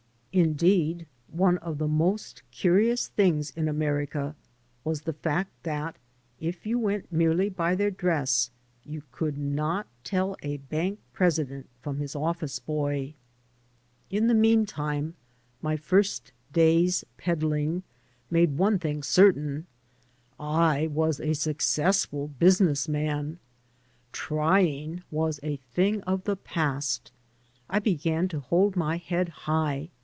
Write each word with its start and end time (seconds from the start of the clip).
Indeed, 0.33 1.07
one 1.27 1.57
of 1.57 1.77
the 1.77 1.89
most 1.89 2.41
curious 2.51 3.09
things 3.09 3.51
\ 3.55 3.55
in 3.57 3.67
America 3.67 4.33
was 4.85 5.01
the 5.01 5.11
fact 5.11 5.51
that, 5.63 5.97
if 6.39 6.65
you 6.65 6.79
went 6.79 7.11
merely 7.11 7.49
by 7.49 7.75
their 7.75 7.91
■ 7.91 7.97
dress, 7.97 8.49
you 8.85 9.03
could 9.11 9.37
not 9.37 9.87
teU 10.05 10.35
a 10.41 10.55
bank 10.55 11.01
president 11.11 11.67
from 11.81 11.97
his 11.97 12.15
office 12.15 12.59
boy. 12.59 13.13
In 14.09 14.27
the 14.27 14.33
mean 14.33 14.65
time 14.65 15.15
my 15.61 15.75
first 15.75 16.31
day's 16.53 17.03
peddling 17.17 17.83
made 18.29 18.57
one 18.57 18.79
thing 18.79 19.03
certain: 19.03 19.65
I 20.39 20.87
was 20.87 21.19
a 21.19 21.33
successful 21.33 22.29
business 22.39 22.87
man." 22.87 23.37
Try 24.13 24.63
ing" 24.63 25.03
was 25.11 25.41
a 25.43 25.57
thing 25.57 25.99
of 26.03 26.23
the 26.23 26.37
past. 26.37 27.11
I 27.69 27.79
began 27.79 28.29
to 28.29 28.39
hold 28.39 28.77
my 28.77 28.95
head 28.95 29.27
high. 29.27 29.89